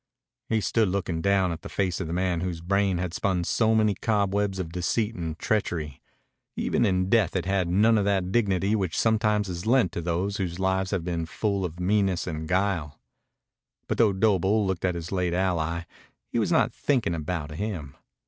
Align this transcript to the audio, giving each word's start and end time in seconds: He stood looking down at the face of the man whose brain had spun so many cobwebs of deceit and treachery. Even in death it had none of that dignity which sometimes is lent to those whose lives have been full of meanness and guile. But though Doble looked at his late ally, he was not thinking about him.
He 0.49 0.61
stood 0.61 0.87
looking 0.89 1.21
down 1.21 1.51
at 1.51 1.61
the 1.61 1.69
face 1.69 1.99
of 2.01 2.07
the 2.07 2.11
man 2.11 2.41
whose 2.41 2.59
brain 2.59 2.97
had 2.97 3.13
spun 3.13 3.43
so 3.43 3.75
many 3.75 3.93
cobwebs 3.93 4.57
of 4.57 4.71
deceit 4.71 5.13
and 5.13 5.37
treachery. 5.37 6.01
Even 6.55 6.87
in 6.87 7.07
death 7.07 7.35
it 7.35 7.45
had 7.45 7.67
none 7.69 7.99
of 7.99 8.05
that 8.05 8.31
dignity 8.31 8.75
which 8.75 8.97
sometimes 8.99 9.47
is 9.47 9.67
lent 9.67 9.91
to 9.91 10.01
those 10.01 10.37
whose 10.37 10.57
lives 10.57 10.89
have 10.89 11.03
been 11.03 11.27
full 11.27 11.63
of 11.63 11.79
meanness 11.79 12.25
and 12.25 12.47
guile. 12.47 12.99
But 13.87 13.99
though 13.99 14.11
Doble 14.11 14.65
looked 14.65 14.85
at 14.85 14.95
his 14.95 15.11
late 15.11 15.35
ally, 15.35 15.83
he 16.31 16.39
was 16.39 16.51
not 16.51 16.73
thinking 16.73 17.13
about 17.13 17.51
him. 17.51 17.95